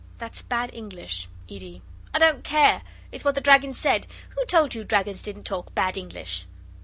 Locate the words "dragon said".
3.39-4.07